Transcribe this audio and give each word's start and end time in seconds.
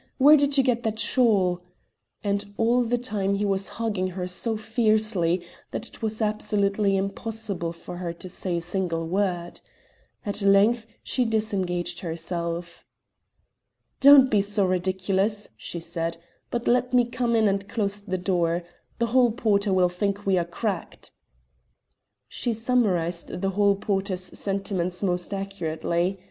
Where 0.17 0.35
did 0.35 0.57
you 0.57 0.63
get 0.63 0.81
that 0.81 0.99
shawl?" 0.99 1.61
And 2.23 2.43
all 2.57 2.81
the 2.83 2.97
time 2.97 3.35
he 3.35 3.45
was 3.45 3.67
hugging 3.77 4.07
her 4.07 4.25
so 4.25 4.57
fiercely 4.57 5.45
that 5.69 5.87
it 5.87 6.01
was 6.01 6.23
absolutely 6.23 6.97
impossible 6.97 7.71
for 7.71 7.97
her 7.97 8.11
to 8.11 8.27
say 8.27 8.57
a 8.57 8.61
single 8.61 9.07
word. 9.07 9.61
At 10.25 10.41
length 10.41 10.87
she 11.03 11.23
disengaged 11.23 11.99
herself. 11.99 12.83
"Don't 13.99 14.31
be 14.31 14.41
so 14.41 14.65
ridiculous," 14.65 15.49
she 15.55 15.79
said, 15.79 16.17
"but 16.49 16.67
let 16.67 16.95
me 16.95 17.05
come 17.05 17.35
in 17.35 17.47
and 17.47 17.69
close 17.69 18.01
the 18.01 18.17
door. 18.17 18.63
The 18.97 19.05
hall 19.13 19.31
porter 19.31 19.71
will 19.71 19.87
think 19.89 20.25
we 20.25 20.35
are 20.39 20.45
cracked." 20.45 21.11
She 22.27 22.53
summarised 22.53 23.27
the 23.41 23.51
hall 23.51 23.75
porter's 23.75 24.35
sentiments 24.39 25.03
most 25.03 25.31
accurately. 25.31 26.19